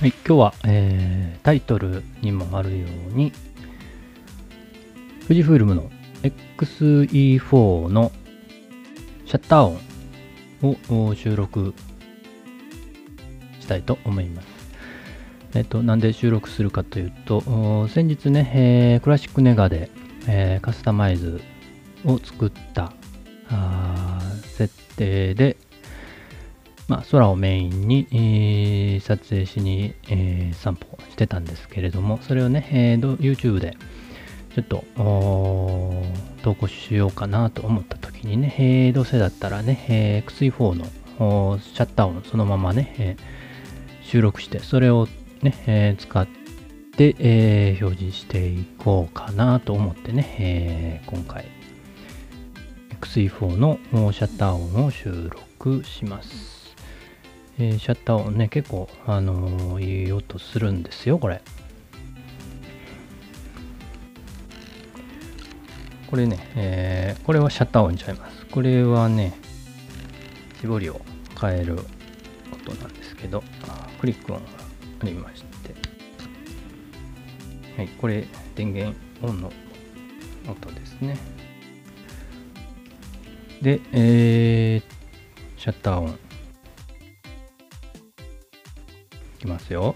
[0.00, 3.30] はい、今日は、えータイトルにもあるように、
[5.28, 5.92] 富士フイルムの
[6.58, 8.10] XE4 の
[9.26, 9.78] シャッター
[10.60, 11.72] 音を収録
[13.60, 14.48] したいと思います。
[15.54, 19.88] えっと、なんで収録するかというと、先日ね、えークラシックネガで、
[20.26, 21.40] えーカスタマイズ
[22.04, 22.92] を作った
[24.56, 25.56] 設定で、
[26.88, 33.76] まあ、空をメインに、えー撮影しに、えー散歩してたんですけれども、それをね、えー YouTube で
[34.54, 34.84] ちょっと
[36.42, 45.08] 投稿しようかなと思った時にね、えーどうせだったらね、えー XE4 のシャッター音そのままね、えー収録して、それを
[45.42, 51.46] ね、えー使って、えー表示していこうかなと思ってね、えー今回
[53.00, 53.78] XE4 の
[54.12, 56.63] シャッター音を収録します。
[57.58, 61.40] えーシャッター音ね、結構、あのーいい音するんですよ、これ。
[66.08, 68.44] これね、えーこれはシャッター音ちゃいます。
[68.46, 69.34] これはね、
[70.60, 71.00] 絞りを
[71.40, 71.78] 変える
[72.52, 73.44] 音なんですけど、
[74.00, 74.46] クリック音が
[75.02, 75.74] ありまして、
[77.76, 78.26] はい、これ
[78.56, 79.52] 電源オンの
[80.48, 81.16] 音ですね。
[83.62, 84.94] で、えー
[85.56, 86.23] シャッター音。
[89.44, 89.94] きますよ。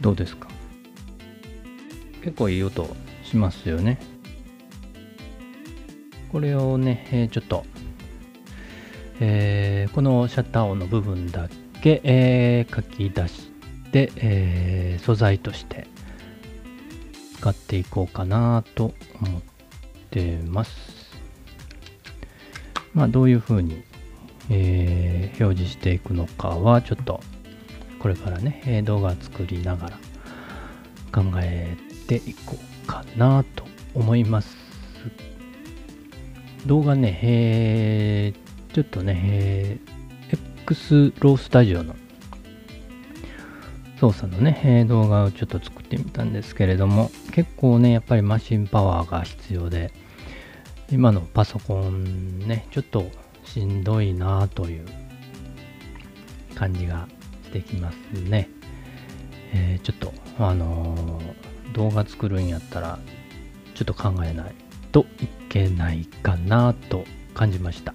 [0.00, 0.48] どうですか？
[2.22, 2.88] 結構いい音
[3.24, 3.98] しますよね。
[6.30, 7.64] これをね、えーちょっと、
[9.18, 11.48] えーこのシャッター音の部分だ
[11.82, 13.50] け、えー書き出し
[13.90, 15.88] て、えー素材として
[17.38, 19.42] 使っていこうかなと思っ
[20.10, 20.97] てます。
[22.94, 23.82] まあどういうふうに、
[24.50, 27.20] えー表示していくのかはちょっと
[28.00, 29.98] これからね、動画作りながら
[31.12, 31.76] 考え
[32.06, 34.56] ていこうかなと思います。
[36.66, 39.98] 動画ね、えーちょっとね、えー
[40.70, 41.96] X ロースタジオの
[43.98, 49.92] 操作のね、え動画をちょっと作ってみたんですけれども、結構ね、やっぱりマシンパワーが必要で、
[50.90, 53.06] 今のパソコンね、ちょっと
[53.44, 54.86] しんどいなという
[56.54, 57.06] 感じが
[57.44, 58.48] してきますね。
[59.52, 62.98] えーちょっと、あのー動画作るんやったら、
[63.74, 64.54] ちょっと考えない
[64.90, 67.94] といけないかなと感じました。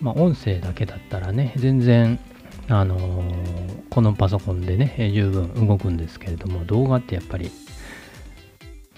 [0.00, 2.20] まあ、音声だけだったらね、全然、
[2.68, 7.50] あのーこのパソコンでね、十分動くんですけれども、動画ってやっぱり、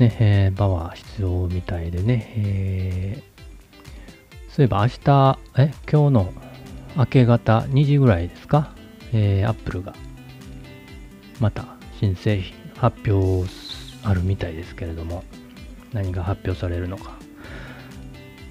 [0.01, 4.51] ね、えーパワー必要みたいでね、えー。
[4.51, 6.33] そういえば明日、え、今日の
[6.97, 8.73] 明け方2時ぐらいですか、
[9.13, 9.95] えー、Apple が
[11.39, 11.67] また
[12.01, 13.47] 新製品発表
[14.03, 15.23] あるみたいですけれども、
[15.93, 17.19] 何が発表されるのか、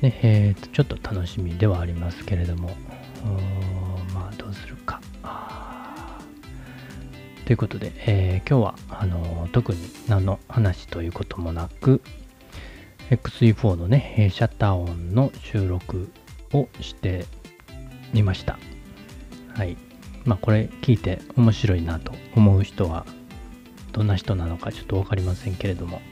[0.02, 2.70] ねえーちょっと楽しみではありますけれども、
[4.14, 4.99] まあどうするか。
[7.50, 12.00] ということで、えー今日はあのー特に何の話ということもなく、
[13.10, 16.12] XE4 のね、シャッター音の収録
[16.54, 17.26] をして
[18.14, 18.60] みました。
[19.56, 19.78] はい。
[20.26, 23.08] まあこれ聞いて面白いなと思う人は
[23.94, 26.04] どんな人なのかちょっとわかりませんけれども、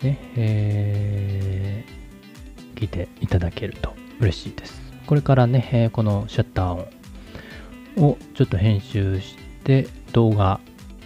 [0.00, 4.80] ね、えー聞いていただけると嬉しいです。
[5.08, 6.86] これからね、えこのシャッター
[7.96, 10.60] 音をちょっと編集して動画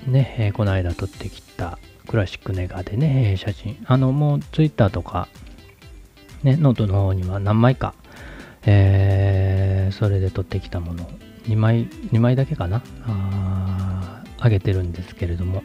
[0.07, 5.29] ね、えーこの間撮ってきたクラシックネガでね、写真、あのもう Twitter とか
[6.43, 7.95] ね、ノートの方には何枚か、
[8.67, 11.09] えーそれで撮ってきたもの。
[11.47, 12.83] 2枚、2枚だけかな？
[13.07, 15.63] あー上げてるんですけれども、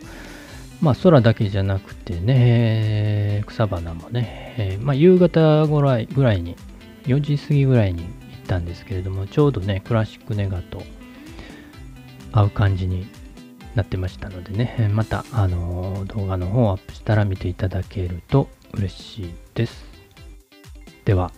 [0.82, 6.56] まあ空だけじゃなくてね、草花もね、えーまあ夕方ぐらいぐらいに、
[7.04, 8.12] 4時過ぎぐらいに行っ
[8.48, 10.84] たんですけれども、ちょうどね、クラシックネガと
[12.32, 13.08] 合う感じに
[13.76, 19.86] なってましたのでね、また、あの動画の方をアップしたら見ていただけると嬉しいです。
[21.06, 21.32] では。